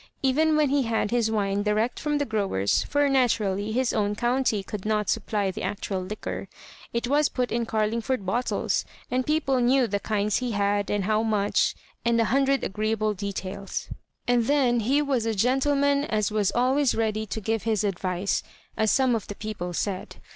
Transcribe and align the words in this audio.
Even 0.23 0.55
when 0.57 0.69
he 0.69 0.81
had 0.81 1.11
his 1.11 1.29
wine 1.29 1.61
direct 1.61 1.99
from 1.99 2.17
the 2.17 2.25
growers 2.25 2.81
(for 2.85 3.07
naturally 3.07 3.71
his 3.71 3.93
own 3.93 4.15
county 4.15 4.63
could 4.63 4.83
not 4.83 5.09
supply 5.11 5.51
the 5.51 5.61
actual 5.61 6.01
liquor), 6.01 6.47
it 6.91 7.05
was 7.07 7.29
put 7.29 7.51
in 7.51 7.67
Car 7.67 7.87
lingford 7.87 8.25
bottles, 8.25 8.83
and 9.11 9.27
people 9.27 9.59
knew 9.59 9.85
the 9.85 9.99
kinds 9.99 10.37
he 10.37 10.53
had, 10.53 10.89
and 10.89 11.03
how 11.03 11.21
much, 11.21 11.75
and 12.03 12.19
a 12.19 12.25
hundred 12.25 12.63
agreeable 12.63 13.13
details. 13.13 13.89
And 14.27 14.45
then, 14.45 14.79
"he 14.79 15.03
was 15.03 15.27
a 15.27 15.35
gentleman 15.35 16.05
as 16.05 16.31
was 16.31 16.51
always 16.51 16.95
ready 16.95 17.27
to 17.27 17.39
give 17.39 17.61
his 17.61 17.83
advice," 17.83 18.41
as 18.75 18.89
some 18.89 19.13
of 19.13 19.27
the 19.27 19.35
people 19.35 19.71
said. 19.71 20.15